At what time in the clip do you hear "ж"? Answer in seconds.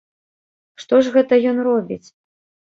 1.05-1.13